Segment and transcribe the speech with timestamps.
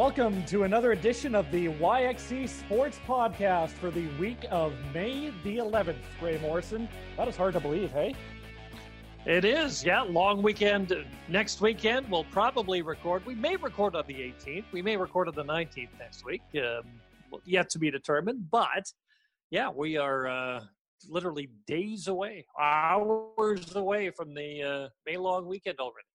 [0.00, 5.58] Welcome to another edition of the YXE Sports Podcast for the week of May the
[5.58, 6.00] 11th.
[6.22, 6.88] Wray Morrison.
[7.18, 8.14] That is hard to believe, hey?
[9.26, 10.00] It is, yeah.
[10.00, 10.94] Long weekend
[11.28, 12.10] next weekend.
[12.10, 13.26] We'll probably record.
[13.26, 14.64] We may record on the 18th.
[14.72, 16.40] We may record on the 19th next week.
[16.54, 16.84] Um,
[17.44, 18.50] yet to be determined.
[18.50, 18.90] But
[19.50, 20.64] yeah, we are uh,
[21.10, 26.06] literally days away, hours away from the uh, May long weekend already.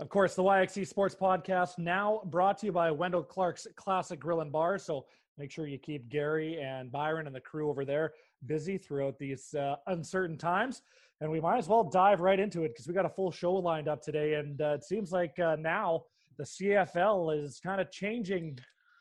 [0.00, 4.42] Of course, the YXE Sports Podcast now brought to you by Wendell Clark's Classic Grill
[4.42, 4.78] and Bar.
[4.78, 8.12] So make sure you keep Gary and Byron and the crew over there
[8.46, 10.82] busy throughout these uh, uncertain times.
[11.20, 13.54] And we might as well dive right into it because we got a full show
[13.54, 14.34] lined up today.
[14.34, 16.04] And uh, it seems like uh, now
[16.36, 18.56] the CFL is kind of changing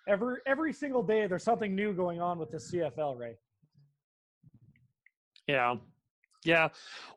[0.07, 1.27] every every single day.
[1.27, 3.37] There's something new going on with the CFL, Wray.
[5.45, 5.75] Yeah,
[6.43, 6.69] yeah.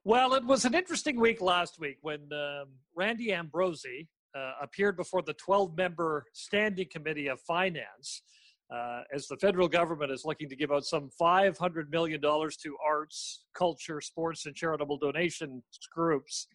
[0.05, 5.23] Well, it was an interesting week last week when um, Randy Ambrosie uh, appeared before
[5.23, 8.23] the 12 member standing committee of finance.
[8.72, 13.42] Uh, as the federal government is looking to give out some $500 million to arts,
[13.53, 15.61] culture, sports, and charitable donation
[15.92, 16.47] groups.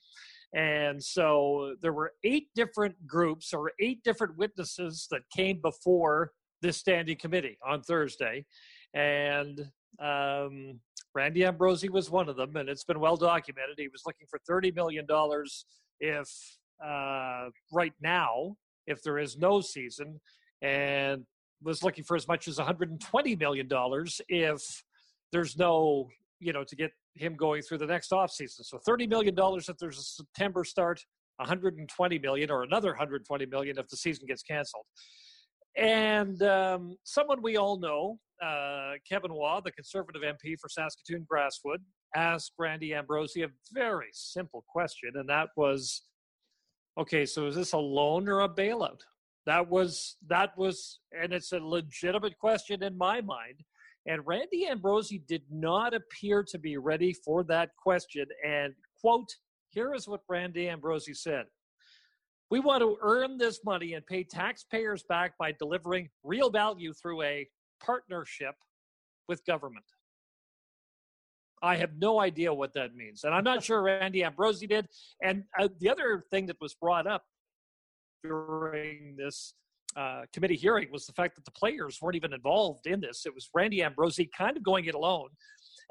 [0.54, 6.32] And so there were eight different groups or eight different witnesses that came before
[6.62, 8.46] this standing committee on Thursday.
[8.94, 10.80] And um,
[11.14, 13.76] Randy Ambrosie was one of them, and it's been well documented.
[13.78, 15.06] He was looking for $30 million
[16.00, 16.30] if
[16.86, 18.56] uh, right now,
[18.88, 20.20] if there is no season,
[20.62, 21.24] and
[21.64, 23.68] was looking for as much as $120 million
[24.30, 24.84] if
[25.32, 26.08] there's no,
[26.40, 28.64] you know, to get him going through the next offseason.
[28.64, 31.04] So $30 million if there's a September start,
[31.38, 34.86] 120 million or another 120 million if the season gets canceled.
[35.78, 41.80] And um, someone we all know, uh, Kevin Waugh, the conservative MP for Saskatoon Grasswood,
[42.16, 46.04] asked Randy Ambrosie a very simple question, and that was,
[46.98, 49.02] "Okay, so is this a loan or a bailout?"
[49.46, 53.64] That was that was, and it's a legitimate question in my mind.
[54.08, 58.26] And Randy Ambrosie did not appear to be ready for that question.
[58.46, 59.30] And quote,
[59.70, 61.46] here is what Randy Ambrosie said.
[62.52, 67.24] We want to earn this money and pay taxpayers back by delivering real value through
[67.24, 67.48] a
[67.84, 68.56] partnership
[69.28, 69.86] with government.
[71.62, 73.24] I have no idea what that means.
[73.24, 74.88] And I'm not sure Randy Ambrosie did.
[75.24, 77.24] And uh, the other thing that was brought up
[78.24, 79.54] during this
[79.96, 83.26] uh, committee hearing was the fact that the players weren't even involved in this.
[83.26, 85.30] It was Randy Ambrosie kind of going it alone.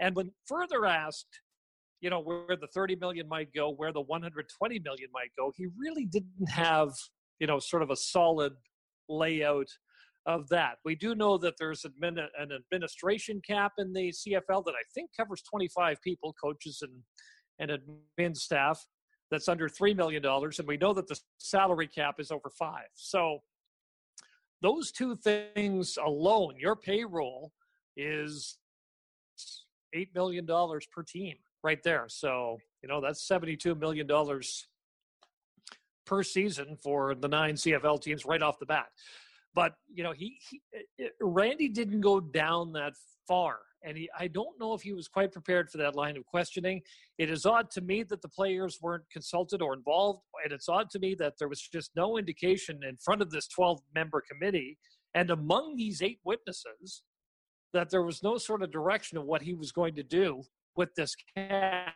[0.00, 1.40] And when further asked
[2.00, 5.66] you know where the 30 million might go where the 120 million might go he
[5.78, 6.90] really didn't have
[7.40, 8.52] you know sort of a solid
[9.08, 9.68] layout
[10.26, 14.74] of that we do know that there's admin, an administration cap in the cfl that
[14.74, 16.92] i think covers 25 people coaches and
[17.58, 17.80] and
[18.18, 18.84] admin staff
[19.30, 23.38] that's under $3 million and we know that the salary cap is over five so
[24.62, 27.52] those two things alone your payroll
[27.96, 28.56] is
[29.94, 32.04] $8 million per team right there.
[32.08, 34.06] So, you know, that's $72 million
[36.06, 38.86] per season for the nine CFL teams right off the bat.
[39.54, 42.94] But, you know, he, he uh, uh, Randy didn't go down that
[43.28, 43.58] far.
[43.86, 46.80] And he, I don't know if he was quite prepared for that line of questioning.
[47.18, 50.22] It is odd to me that the players weren't consulted or involved.
[50.42, 53.46] And it's odd to me that there was just no indication in front of this
[53.48, 54.78] 12 member committee
[55.14, 57.02] and among these eight witnesses
[57.72, 60.42] that there was no sort of direction of what he was going to do
[60.76, 61.92] with this cash?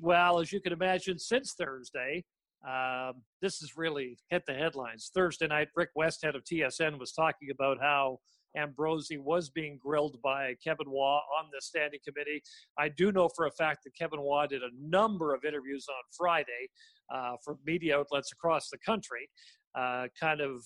[0.00, 2.24] Well, as you can imagine, since Thursday,
[2.66, 5.10] um, this has really hit the headlines.
[5.14, 8.18] Thursday night, Rick Westhead of TSN was talking about how
[8.56, 12.42] Ambrosie was being grilled by Kevin Waugh on the standing committee.
[12.78, 16.02] I do know for a fact that Kevin Waugh did a number of interviews on
[16.16, 16.70] Friday
[17.12, 19.28] uh, for media outlets across the country,
[19.74, 20.64] uh, kind of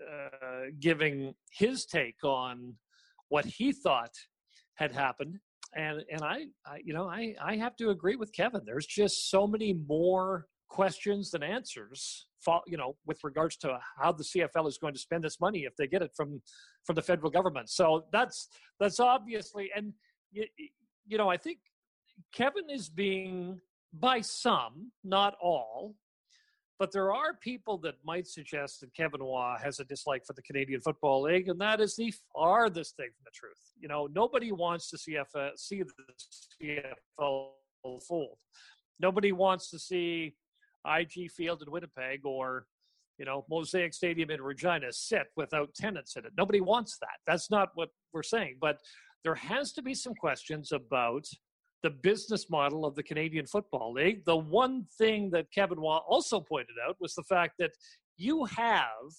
[0.00, 2.74] uh, giving his take on
[3.28, 4.12] what he thought
[4.76, 5.38] had happened
[5.76, 8.62] and and I, I, you know I I have to agree with Kevin.
[8.64, 12.26] There's just so many more questions than answers.
[12.66, 15.74] You know, with regards to how the CFL is going to spend this money if
[15.76, 16.42] they get it from
[16.84, 17.70] from the federal government.
[17.70, 18.48] So that's
[18.78, 19.94] that's obviously and
[20.30, 20.44] you,
[21.06, 21.58] you know I think
[22.34, 23.60] Kevin is being
[23.92, 25.94] by some, not all,
[26.78, 30.42] but there are people that might suggest that Kevin Waugh has a dislike for the
[30.42, 33.62] Canadian Football League, and that is the farthest thing from the truth.
[33.78, 35.16] You know, nobody wants to see,
[35.56, 36.82] see the
[37.20, 38.38] CFL fold.
[39.00, 40.34] Nobody wants to see
[40.86, 42.66] IG Field in Winnipeg or,
[43.18, 46.32] you know, Mosaic Stadium in Regina sit without tenants in it.
[46.36, 47.18] Nobody wants that.
[47.26, 48.56] That's not what we're saying.
[48.60, 48.78] But
[49.22, 51.26] there has to be some questions about–
[51.84, 54.24] the business model of the Canadian Football League.
[54.24, 57.72] The one thing that Kevin Waugh also pointed out was the fact that
[58.16, 59.12] you have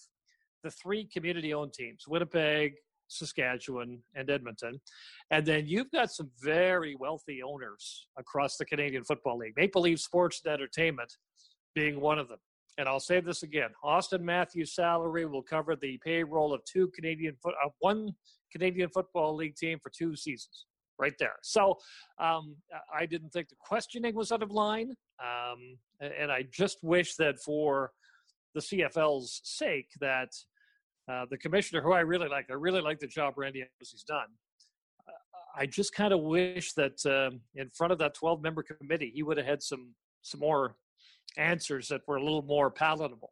[0.63, 2.73] the three community owned teams Winnipeg,
[3.07, 4.81] Saskatchewan, and Edmonton.
[5.29, 9.53] And then you've got some very wealthy owners across the Canadian Football League.
[9.56, 11.13] Maple Leaf Sports and Entertainment
[11.75, 12.39] being one of them.
[12.77, 17.36] And I'll say this again: Auston Matthews' salary will cover the payroll of two Canadian
[17.42, 18.13] foot, uh, one
[18.51, 20.66] Canadian Football League team for two seasons,
[21.00, 21.36] right there.
[21.42, 21.77] So
[22.19, 22.56] um,
[22.94, 27.39] I didn't think the questioning was out of line, um, and I just wish that
[27.39, 27.92] for
[28.56, 30.30] the CFL's sake that
[31.10, 34.27] uh, the commissioner, who I really like, I really like the job Randy Ambrosie done.
[35.07, 35.12] Uh,
[35.62, 39.24] I just kind of wish that um, in front of that 12 member committee, he
[39.24, 39.94] would have had some
[40.24, 40.75] some more
[41.37, 43.31] answers that were a little more palatable.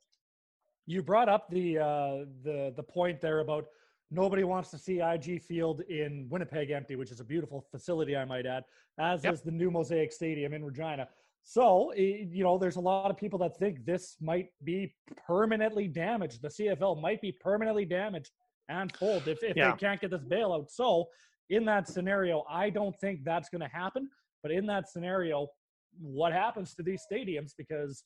[0.85, 3.65] You brought up the uh, the the point there about
[4.11, 8.25] nobody wants to see IG Field in Winnipeg empty, which is a beautiful facility, I
[8.25, 8.63] might add,
[8.99, 9.33] as yep.
[9.33, 11.07] is the new Mosaic Stadium in Regina.
[11.43, 14.93] So, you know, there's a lot of people that think this might be
[15.27, 16.41] permanently damaged.
[16.41, 18.31] The CFL might be permanently damaged
[18.69, 19.71] and pulled if, if yeah.
[19.71, 20.71] they can't get this bailout.
[20.71, 21.09] So,
[21.49, 24.09] in that scenario, I don't think that's going to happen.
[24.41, 25.47] But in that scenario,
[25.99, 27.51] what happens to these stadiums?
[27.57, 28.03] Because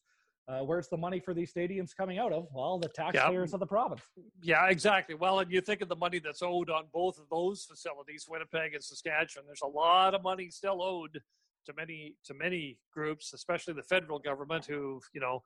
[0.47, 2.47] uh, where's the money for these stadiums coming out of?
[2.53, 3.55] Well, the taxpayers yeah.
[3.55, 4.01] of the province.
[4.41, 5.15] Yeah, exactly.
[5.15, 8.73] Well, and you think of the money that's owed on both of those facilities, Winnipeg
[8.73, 9.45] and Saskatchewan.
[9.45, 11.21] There's a lot of money still owed
[11.65, 15.43] to many to many groups, especially the federal government, who you know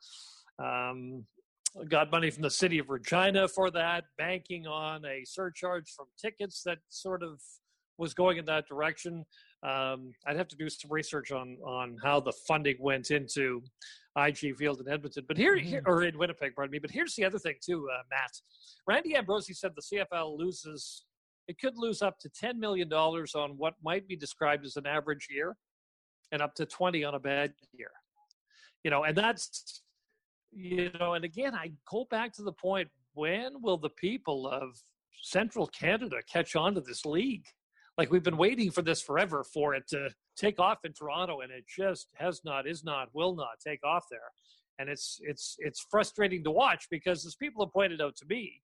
[0.64, 1.26] um,
[1.90, 6.62] got money from the city of Regina for that, banking on a surcharge from tickets
[6.64, 7.42] that sort of
[8.02, 9.24] was going in that direction.
[9.64, 13.62] Um, I'd have to do some research on on how the funding went into
[14.18, 15.90] IG Field in Edmonton, but here, here mm-hmm.
[15.90, 16.80] or in Winnipeg, pardon me.
[16.80, 18.32] But here's the other thing too, uh, Matt.
[18.88, 21.06] Randy Ambrosie said the CFL loses.
[21.48, 25.28] It could lose up to $10 million on what might be described as an average
[25.30, 25.56] year
[26.32, 27.92] and up to 20 on a bad year.
[28.84, 29.82] You know, and that's,
[30.52, 34.70] you know, and again, I go back to the point when will the people of
[35.22, 37.46] central Canada catch on to this league?
[37.98, 41.52] Like we've been waiting for this forever for it to take off in Toronto, and
[41.52, 44.20] it just has not, is not, will not take off there.
[44.80, 48.62] And it's it's it's frustrating to watch because as people have pointed out to me,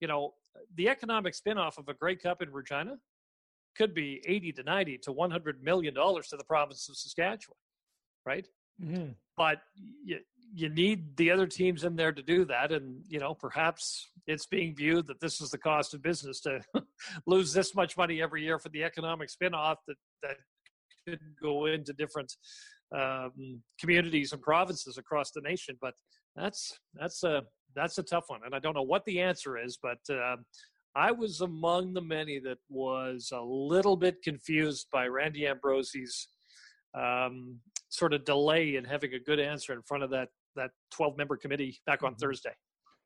[0.00, 0.34] you know,
[0.76, 2.96] the economic spinoff of a Grey Cup in Regina
[3.76, 7.56] could be 80 to 90 to 100 million dollars to the province of Saskatchewan,
[8.24, 8.46] right?
[8.82, 9.12] Mm-hmm.
[9.36, 9.58] But
[10.04, 10.18] you,
[10.54, 14.46] you need the other teams in there to do that, and you know perhaps it's
[14.46, 16.60] being viewed that this is the cost of business to
[17.26, 20.36] lose this much money every year for the economic spinoff that that
[21.06, 22.32] could go into different
[22.96, 25.76] um, communities and provinces across the nation.
[25.80, 25.94] But
[26.36, 27.42] that's that's a
[27.74, 29.98] that's a tough one, and I don't know what the answer is, but.
[30.12, 30.36] Uh,
[30.96, 36.28] I was among the many that was a little bit confused by Randy Ambrosie's
[36.96, 37.58] um,
[37.88, 41.36] sort of delay in having a good answer in front of that that 12 member
[41.36, 42.20] committee back on mm-hmm.
[42.20, 42.52] Thursday.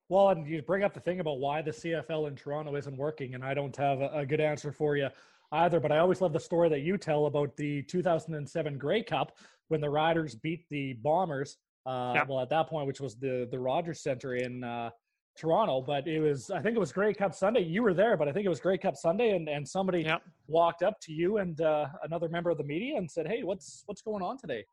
[0.09, 3.35] Well, and you bring up the thing about why the CFL in Toronto isn't working,
[3.35, 5.09] and I don't have a, a good answer for you
[5.53, 5.81] either.
[5.81, 9.37] But I always love the story that you tell about the 2007 Grey Cup
[9.69, 11.59] when the Riders beat the Bombers.
[11.85, 12.29] Uh, yep.
[12.29, 14.91] Well, at that point, which was the the Rogers Center in uh,
[15.39, 17.61] Toronto, but it was I think it was Grey Cup Sunday.
[17.61, 20.23] You were there, but I think it was Grey Cup Sunday, and, and somebody yep.
[20.49, 23.83] walked up to you and uh, another member of the media and said, "Hey, what's
[23.87, 24.65] what's going on today?"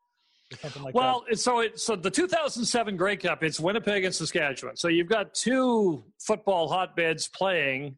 [0.80, 1.38] Like well, that.
[1.38, 4.76] so it, so the 2007 Grey Cup, it's Winnipeg and Saskatchewan.
[4.76, 7.96] So you've got two football hotbeds playing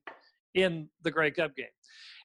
[0.54, 1.66] in the Grey Cup game.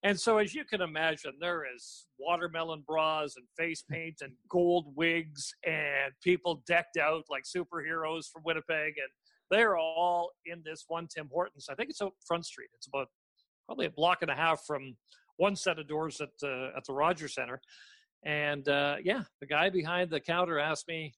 [0.03, 4.94] And so, as you can imagine, there is watermelon bras and face paint and gold
[4.96, 8.96] wigs and people decked out like superheroes from Winnipeg.
[8.98, 9.10] And
[9.50, 11.68] they're all in this one Tim Hortons.
[11.70, 12.70] I think it's up Front Street.
[12.75, 13.08] It's about
[13.65, 14.96] probably a block and a half from
[15.38, 17.62] one set of doors at uh, at the Rogers Center.
[18.25, 21.13] And uh, yeah, the guy behind the counter asked me,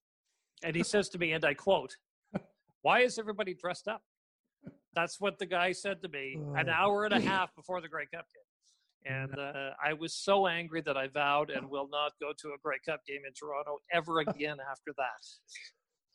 [0.64, 1.96] and he says to me, and I quote,
[2.82, 4.02] "Why is everybody dressed up?"
[4.96, 8.08] That's what the guy said to me an hour and a half before the Grey
[8.14, 9.14] Cup game.
[9.14, 12.58] And uh, I was so angry that I vowed and will not go to a
[12.64, 15.22] Grey Cup game in Toronto ever again after that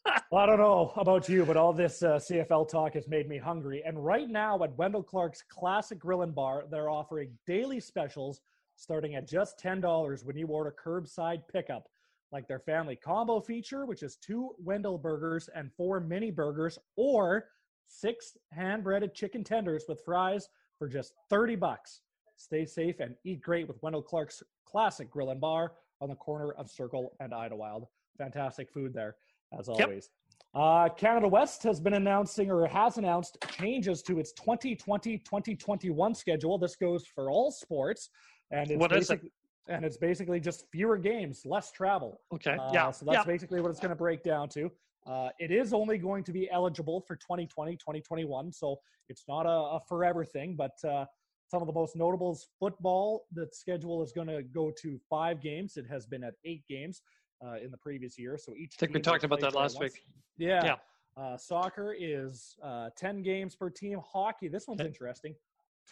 [0.31, 3.39] well, I don't know about you, but all this uh, CFL talk has made me
[3.39, 3.83] hungry.
[3.85, 8.41] And right now at Wendell Clark's Classic Grill and Bar, they're offering daily specials
[8.81, 11.87] starting at just $10 when you order curbside pickup,
[12.33, 17.49] like their family combo feature, which is two Wendell burgers and four mini burgers, or
[17.87, 22.01] six hand breaded chicken tenders with fries for just 30 bucks.
[22.37, 26.53] Stay safe and eat great with Wendell Clark's Classic Grill and Bar on the corner
[26.53, 27.85] of Circle and Idylwyld.
[28.17, 29.17] Fantastic food there
[29.59, 30.09] as always.
[30.09, 30.31] Yep.
[30.53, 36.59] Uh, Canada West has been announcing or has announced changes to its 2020-2021 schedule.
[36.59, 38.09] This goes for all sports,
[38.51, 39.21] and it's what is it?
[39.69, 42.21] And it's basically just fewer games, less travel.
[42.35, 42.57] Okay.
[42.59, 42.91] Uh, yeah.
[42.91, 43.25] So that's yeah.
[43.25, 44.71] basically what it's going to break down to.
[45.07, 49.49] Uh, it is only going to be eligible for 2020, 2021, so it's not a,
[49.77, 50.57] a forever thing.
[50.57, 51.05] But uh,
[51.51, 55.77] some of the most notables football, the schedule is going to go to five games.
[55.77, 57.03] It has been at eight games
[57.45, 58.39] uh, in the previous year.
[58.39, 58.75] So each.
[58.77, 60.03] I think we talked about that last week.
[60.37, 60.65] Yeah.
[60.65, 60.77] Yeah.
[61.17, 64.01] Uh, soccer is uh, 10 games per team.
[64.13, 64.89] Hockey, this one's okay.
[64.89, 65.35] interesting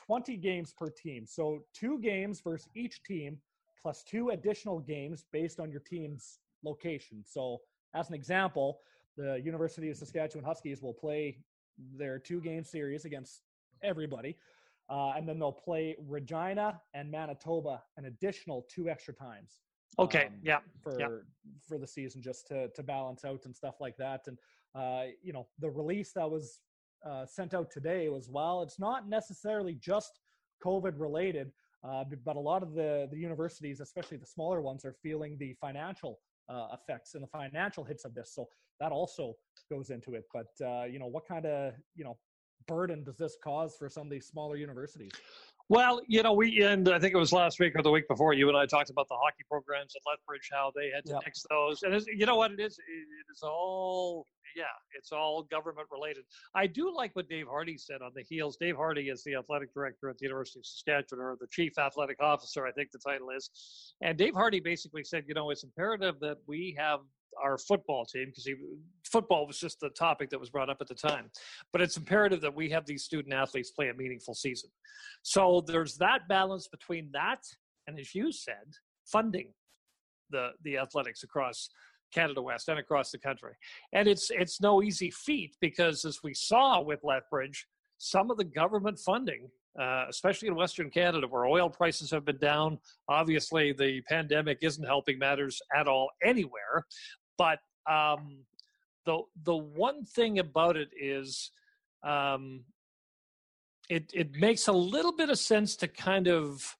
[0.07, 1.27] 20 games per team.
[1.27, 3.39] So two games versus each team,
[3.81, 7.23] plus two additional games based on your team's location.
[7.27, 7.59] So,
[7.95, 8.81] as an example,
[9.17, 11.39] the University of Saskatchewan Huskies will play
[11.97, 13.43] their two game series against
[13.83, 14.37] everybody.
[14.91, 19.61] Uh, and then they'll play Regina and Manitoba an additional two extra times.
[19.99, 20.27] Okay.
[20.27, 20.59] Um, yeah.
[20.83, 21.09] For yeah.
[21.67, 24.27] for the season, just to to balance out and stuff like that.
[24.27, 24.39] And
[24.75, 26.61] uh, you know, the release that was
[27.07, 30.21] uh, sent out today was well, it's not necessarily just
[30.65, 31.53] COVID related,
[31.85, 35.55] uh, but a lot of the the universities, especially the smaller ones, are feeling the
[35.61, 38.33] financial uh, effects and the financial hits of this.
[38.35, 38.49] So
[38.81, 39.35] that also
[39.71, 40.25] goes into it.
[40.33, 42.19] But uh, you know, what kind of you know
[42.67, 45.13] burden does this cause for some of these smaller universities?
[45.71, 48.33] Well, you know, we and I think it was last week or the week before
[48.33, 51.23] you and I talked about the hockey programs at Lethbridge, how they had to yep.
[51.27, 52.79] nix those, and you know what it is?
[52.79, 54.65] It is all yeah,
[54.97, 56.25] it's all government related.
[56.55, 58.57] I do like what Dave Hardy said on the heels.
[58.57, 62.21] Dave Hardy is the athletic director at the University of Saskatchewan, or the chief athletic
[62.21, 63.51] officer, I think the title is.
[64.03, 67.01] And Dave Hardy basically said, you know, it's imperative that we have
[67.43, 68.49] our football team because
[69.05, 71.31] football was just the topic that was brought up at the time.
[71.73, 74.71] But it's imperative that we have these student athletes play a meaningful season.
[75.23, 77.41] So there's that balance between that
[77.87, 78.75] and, as you said,
[79.07, 79.49] funding
[80.31, 81.71] the the athletics across
[82.13, 83.53] Canada West and across the country.
[83.93, 87.67] And it's it's no easy feat because as we saw with Lethbridge,
[87.99, 92.39] some of the government funding, uh, especially in Western Canada, where oil prices have been
[92.39, 92.79] down,
[93.09, 96.87] obviously the pandemic isn't helping matters at all anywhere.
[97.39, 98.45] But um,
[99.07, 101.51] the the one thing about it is.
[102.05, 102.65] Um,
[103.91, 106.77] it, it makes a little bit of sense to kind of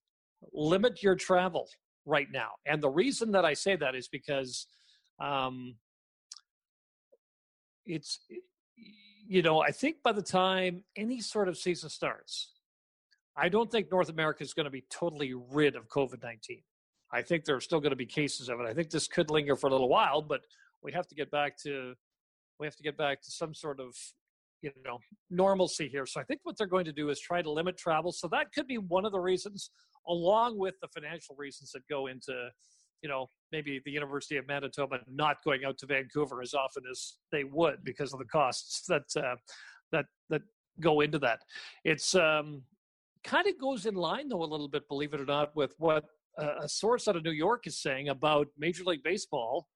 [0.53, 1.67] limit your travel
[2.05, 2.51] right now.
[2.67, 4.67] And the reason that I say that is because
[5.19, 5.77] um,
[7.89, 8.21] it's
[9.27, 12.53] you know i think by the time any sort of season starts
[13.37, 16.63] i don't think north america is going to be totally rid of covid-19
[17.13, 18.67] i think there are still going to be cases of it.
[18.67, 20.43] I think this could linger for a little while but
[20.83, 21.95] we have to get back to
[22.59, 23.95] we have to get back to some sort of
[24.63, 24.99] you know
[25.31, 26.07] normalcy here.
[26.07, 28.13] So i think what they're going to do is try to limit travel.
[28.13, 29.71] So that could be one of the reasons
[30.09, 32.51] along with the financial reasons that go into
[33.03, 37.15] you know, maybe the University of Manitoba not going out to Vancouver as often as
[37.31, 39.37] they would because of the costs that uh,
[39.93, 40.43] that that
[40.81, 41.41] go into that.
[41.85, 42.63] It's um,
[43.25, 46.05] kind of goes in line though a little bit, believe it or not, with what
[46.39, 49.69] a source out of New York is saying about Major League Baseball,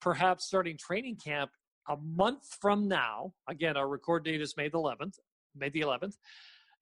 [0.00, 1.50] perhaps starting training camp
[1.88, 3.34] a month from now.
[3.48, 5.14] Again, our record date is May the 11th.
[5.56, 6.16] May the 11th.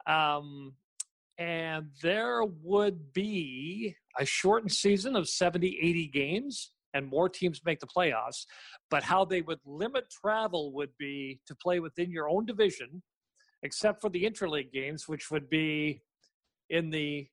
[0.07, 0.75] Um,
[1.39, 7.81] and there would be a shortened season of 70, 80 games, and more teams make
[7.81, 8.45] the playoffs.
[8.91, 13.03] But how they would limit travel would be to play within your own division,
[13.63, 16.03] except for the interleague games, which would be
[16.69, 17.27] in the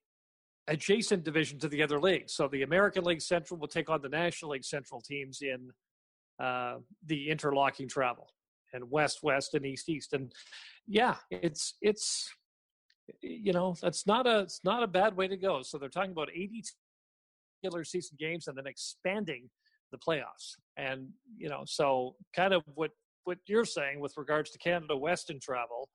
[0.68, 2.34] adjacent division to the other leagues.
[2.34, 5.72] So the American League Central will take on the National League Central teams in
[6.40, 8.28] uh, the interlocking travel,
[8.74, 10.14] and West West and East East.
[10.14, 10.32] And
[10.88, 12.30] yeah, it's it's
[13.22, 15.62] you know that's not a it's not a bad way to go.
[15.62, 16.64] So they're talking about 80
[17.64, 19.50] regular season games and then expanding
[19.92, 20.56] the playoffs.
[20.76, 22.92] And you know, so kind of what
[23.24, 25.90] what you're saying with regards to Canada west and travel.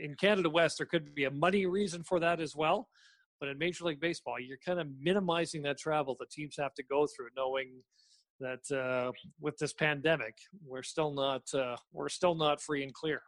[0.00, 2.88] In Canada West, there could be a money reason for that as well.
[3.40, 6.82] But in Major League Baseball, you're kind of minimizing that travel that teams have to
[6.82, 7.82] go through, knowing
[8.40, 10.34] that uh, with this pandemic,
[10.66, 13.20] we're still not uh, we're still not free and clear.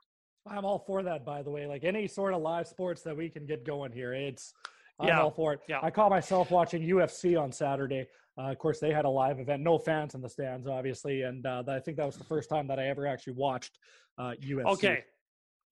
[0.47, 1.67] I'm all for that, by the way.
[1.67, 4.55] Like any sort of live sports that we can get going here, it's
[4.99, 5.21] I'm yeah.
[5.23, 5.61] all for it.
[5.69, 5.81] Yeah.
[5.83, 8.07] I caught myself watching UFC on Saturday.
[8.39, 11.45] Uh, of course, they had a live event, no fans in the stands, obviously, and
[11.47, 13.79] uh, I think that was the first time that I ever actually watched
[14.19, 14.65] uh, UFC.
[14.67, 15.05] Okay,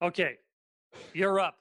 [0.03, 0.35] okay,
[1.15, 1.55] you're up.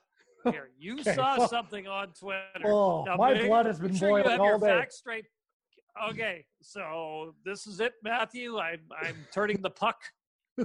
[0.51, 1.16] Here, you okay.
[1.16, 2.66] saw something on Twitter.
[2.66, 4.86] Oh, now, my blood has been sure boiling all day.
[4.89, 5.25] Straight.
[6.10, 8.58] Okay, so this is it, Matthew.
[8.58, 10.00] I'm I'm turning the puck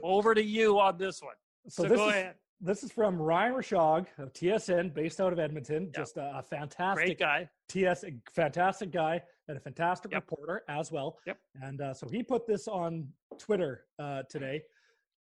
[0.03, 1.35] over to you on this one.
[1.69, 2.35] So, so this go is, ahead.
[2.61, 5.85] This is from Ryan Rishaug of TSN, based out of Edmonton.
[5.85, 5.95] Yep.
[5.95, 7.49] Just a, a, fantastic Great guy.
[7.69, 10.29] TS, fantastic guy, and a fantastic yep.
[10.29, 11.19] reporter as well.
[11.25, 11.39] Yep.
[11.63, 13.07] And uh, so he put this on
[13.39, 14.63] Twitter uh, today.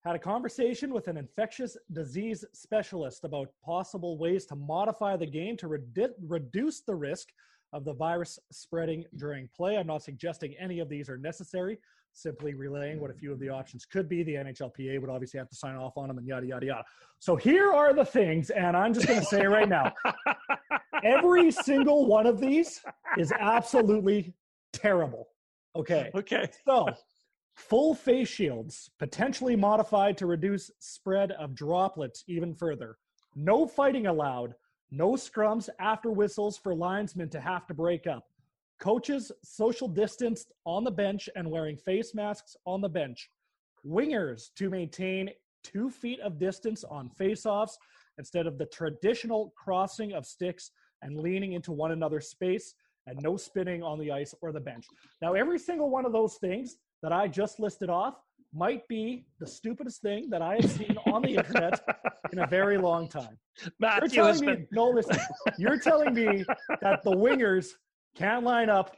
[0.05, 5.57] Had a conversation with an infectious disease specialist about possible ways to modify the game
[5.57, 7.31] to redu- reduce the risk
[7.73, 9.77] of the virus spreading during play.
[9.77, 11.79] I'm not suggesting any of these are necessary,
[12.13, 14.23] simply relaying what a few of the options could be.
[14.23, 16.85] The NHLPA would obviously have to sign off on them and yada, yada, yada.
[17.19, 19.93] So here are the things, and I'm just going to say right now
[21.05, 22.81] every single one of these
[23.19, 24.33] is absolutely
[24.73, 25.29] terrible.
[25.77, 26.11] Okay.
[26.15, 26.49] Okay.
[26.65, 26.89] So,
[27.59, 32.97] full face shields, potentially modified to reduce spread of droplets even further.
[33.35, 34.55] No fighting allowed.
[34.91, 38.25] No scrums after whistles for linesmen to have to break up.
[38.79, 43.29] Coaches social distanced on the bench and wearing face masks on the bench.
[43.85, 45.31] Wingers to maintain
[45.65, 47.73] two feet of distance on faceoffs
[48.19, 50.71] instead of the traditional crossing of sticks
[51.03, 52.75] and leaning into one another's space
[53.09, 54.87] and no spinning on the ice or the bench.
[55.21, 58.15] Now, every single one of those things that I just listed off
[58.55, 61.81] might be the stupidest thing that I have seen on the internet
[62.33, 63.39] in a very long time.
[63.79, 65.19] Matthew you're telling me, been no, listen,
[65.59, 66.45] you're telling me
[66.81, 67.69] that the wingers
[68.17, 68.97] can't line up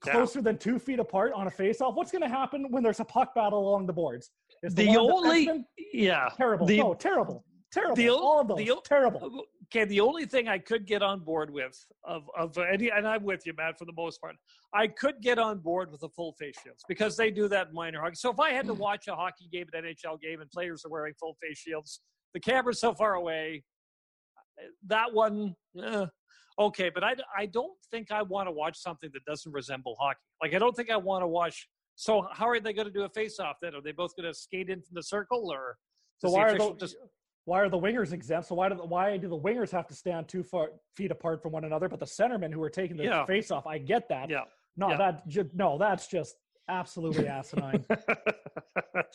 [0.00, 1.94] closer than two feet apart on a face-off.
[1.96, 4.30] What's going to happen when there's a puck battle along the boards?
[4.62, 7.96] Is the one only yeah terrible, the- no, terrible, terrible.
[7.96, 9.24] the all of those, the terrible.
[9.24, 13.06] Uh, okay the only thing i could get on board with of of any and
[13.06, 14.34] i'm with you matt for the most part
[14.72, 17.74] i could get on board with the full face shields because they do that in
[17.74, 18.14] minor hockey.
[18.16, 20.90] So if i had to watch a hockey game an nhl game and players are
[20.90, 22.00] wearing full face shields
[22.32, 23.62] the camera's so far away
[24.86, 26.06] that one eh,
[26.58, 26.88] okay.
[26.88, 30.20] But I, I don't think i want to watch something that doesn't resemble hockey.
[30.42, 33.04] Like i don't think i want to watch so how are they going to do
[33.04, 33.74] a face off then?
[33.74, 35.76] Are they both going to skate into the circle or
[36.18, 36.96] So why are the just
[37.46, 38.48] why are the wingers exempt?
[38.48, 41.42] So why do the, why do the wingers have to stand two far, feet apart
[41.42, 41.88] from one another?
[41.88, 43.26] But the centermen who are taking the Yeah.
[43.26, 44.30] face off, I get that.
[44.30, 44.44] yeah
[44.76, 44.96] No, yeah.
[44.96, 46.36] that ju- no, that's just
[46.68, 47.84] absolutely asinine.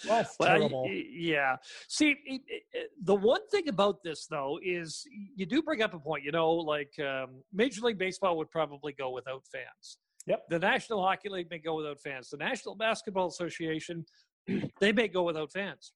[0.07, 0.87] That's Well, terrible.
[0.89, 1.57] yeah.
[1.87, 2.41] See, it,
[2.73, 5.03] it- the one thing about this, though, is
[5.35, 6.23] you do bring up a point.
[6.23, 9.97] You know, like um, Major League Baseball would probably go without fans.
[10.27, 10.43] Yep.
[10.49, 12.29] The National Hockey League may go without fans.
[12.29, 14.05] The National Basketball Association,
[14.79, 15.93] they may go without fans.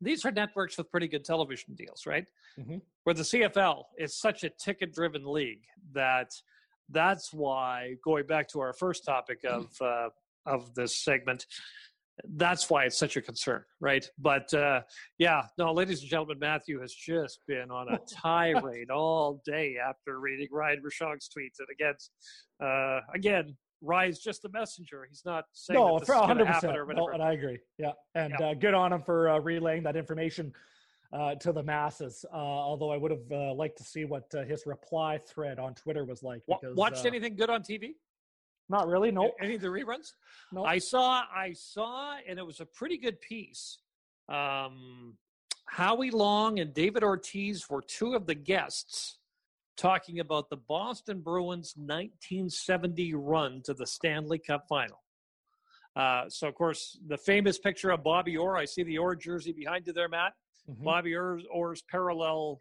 [0.00, 2.26] These are networks with pretty good television deals, right?
[2.58, 2.80] Mhm.
[3.04, 6.30] Where the CFL is such a ticket-driven league that
[6.88, 10.08] that's why going back to our first topic of uh,
[10.46, 11.46] of this segment,
[12.36, 14.08] that's why it's such a concern, right?
[14.18, 14.82] But uh,
[15.18, 20.18] yeah, no, ladies and gentlemen, Matthew has just been on a tirade all day after
[20.18, 21.94] reading Ryan Rishaug's tweets, and again,
[22.62, 25.06] uh, again, Ryan's just a messenger.
[25.08, 26.78] He's not saying no, that this for is going to hundred happen percent.
[26.78, 27.12] or No, whatever.
[27.12, 27.58] and I agree.
[27.78, 28.48] Yeah, and Yeah.
[28.48, 30.52] Uh, good on him for uh, relaying that information
[31.12, 32.24] uh, to the masses.
[32.32, 35.74] Uh, although I would have uh, liked to see what uh, his reply thread on
[35.74, 36.42] Twitter was like.
[36.46, 37.94] Because, Watched anything good on TV?
[38.68, 39.10] Not really.
[39.10, 39.32] No.
[39.40, 40.12] Any of the reruns?
[40.52, 40.64] No.
[40.64, 43.78] I saw, I saw, and it was a pretty good piece.
[44.28, 45.16] Um,
[45.66, 49.18] Howie Long and David Ortiz were two of the guests
[49.76, 55.02] talking about the Boston Bruins 1970 run to the Stanley Cup final.
[55.96, 58.56] Uh, so, of course, the famous picture of Bobby Orr.
[58.56, 60.34] I see the Orr jersey behind you there, Matt.
[60.68, 60.84] Mhm.
[60.84, 62.60] Bobby Orr's, Orr's parallel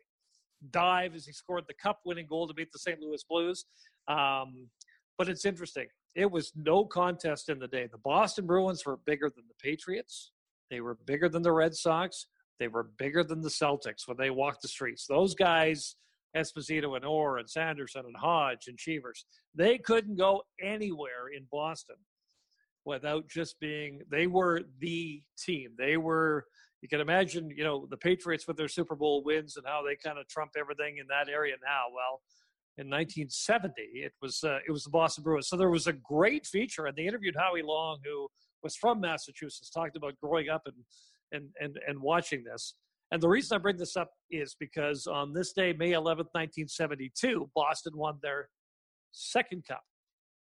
[0.72, 3.00] dive as he scored the cup winning goal to beat the St.
[3.00, 3.66] Louis Blues.
[4.08, 4.70] Um,
[5.18, 5.88] but it's interesting.
[6.16, 7.88] It was no contest in the day.
[7.88, 10.32] The Boston Bruins were bigger than the Patriots,
[10.70, 12.28] they were bigger than the Red Sox,
[12.60, 15.06] they were bigger than the Celtics when they walked the streets.
[15.08, 15.96] Those guys,
[16.36, 21.96] Esposito and Orr and Sanderson and Hodge and Cheevers, they couldn't go anywhere in Boston
[22.86, 25.72] without just being they were the team.
[25.78, 26.46] They were
[26.82, 29.96] you can imagine, you know, the Patriots with their Super Bowl wins and how they
[29.96, 31.84] kind of trump everything in that area now.
[31.94, 32.22] Well,
[32.78, 35.50] in 1970, it was uh, it was the Boston Bruins.
[35.50, 38.30] So there was a great feature, and they interviewed Howie Long, who
[38.64, 40.76] was from Massachusetts, talked about growing up and
[41.32, 42.76] and and and watching this.
[43.12, 47.50] And the reason I bring this up is because on this day, May 11th, 1972,
[47.56, 48.50] Boston won their
[49.12, 49.84] second cup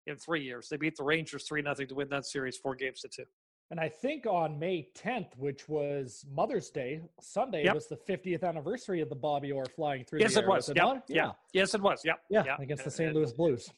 [0.05, 0.67] in three years.
[0.69, 3.23] They beat the Rangers three nothing to win that series, four games to two.
[3.69, 7.75] And I think on May 10th, which was Mother's Day, Sunday, Yep.
[7.75, 10.69] was the 50th anniversary of the Bobby Orr flying through Yes, the it air, was.
[10.69, 10.85] it Yep.
[10.85, 11.03] not?
[11.09, 11.31] Yeah.
[11.53, 12.03] Yes, it was.
[12.05, 12.23] Yep.
[12.29, 12.59] Yeah, Yep.
[12.59, 13.07] against the And- St.
[13.09, 13.69] and- Louis Blues.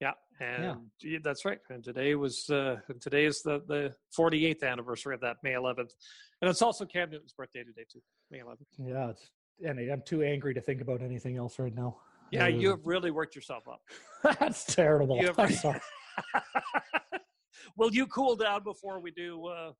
[0.00, 1.58] Yeah, and yeah, that's right.
[1.70, 5.92] And today was uh, today is the the 48th anniversary of that May 11th,
[6.40, 8.56] and it's also Cam Newton's birthday today too, May 11th.
[8.78, 9.30] Yeah, it's,
[9.64, 11.96] and I'm too angry to think about anything else right now.
[12.30, 13.80] Yeah, you have really worked yourself up.
[14.38, 15.16] That's terrible.
[15.18, 15.80] You have- I'm sorry.
[17.76, 19.72] Will you cool down before we do uh,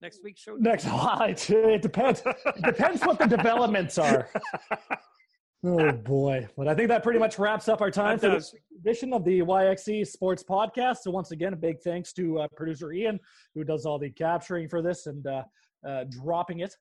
[0.00, 0.56] next week's show?
[0.56, 2.22] Next, it, it depends.
[2.24, 4.28] It depends what the developments are.
[5.64, 6.48] Oh boy!
[6.56, 8.50] But I think that pretty much wraps up our time That for does.
[8.50, 10.98] this edition of the YXE Sports Podcast.
[11.02, 13.20] So once again, a big thanks to uh, producer Ian,
[13.54, 15.44] who does all the capturing for this and uh,
[15.86, 16.74] uh, dropping it,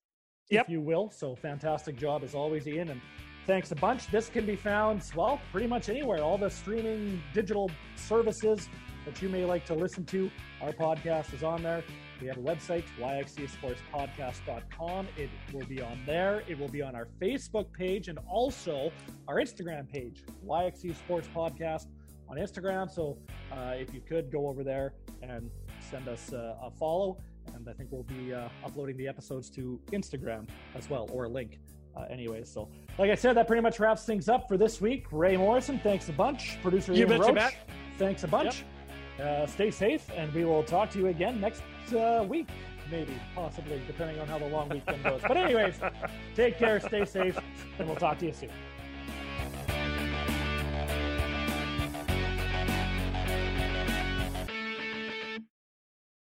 [0.50, 0.66] Yep.
[0.66, 1.12] if you will.
[1.12, 3.02] So fantastic job as always, Ian, and
[3.46, 4.08] thanks a bunch.
[4.08, 6.24] This can be found well pretty much anywhere.
[6.24, 8.68] All the streaming digital services
[9.06, 10.32] that you may like to listen to.
[10.62, 11.84] Our podcast is on there.
[12.22, 15.08] We have a website, yxesportspodcast.com.
[15.18, 16.44] It will be on there.
[16.48, 18.92] It will be on our Facebook page and also
[19.28, 21.88] our Instagram page, YXE Sports Podcast
[22.30, 22.92] on Instagram.
[22.92, 23.18] So
[23.52, 25.50] uh, if you could go over there and
[25.90, 27.18] send us uh, a follow,
[27.56, 31.30] and I think we'll be uh, uploading the episodes to Instagram as well, or a
[31.30, 31.60] link.
[31.98, 35.08] Uh, anyways, so like I said, that pretty much wraps things up for this week.
[35.12, 36.58] Wray Morrison, thanks a bunch.
[36.62, 37.56] Producer you Ian Roach,
[37.98, 38.64] thanks a bunch.
[39.20, 41.42] Uh, stay safe, and we will talk to you again
[41.94, 42.50] uh, week,
[42.90, 45.22] maybe, possibly, depending on how the long weekend goes.
[45.22, 45.76] But anyways,
[46.36, 47.38] take care, stay safe,
[47.80, 48.50] and we'll talk to you soon.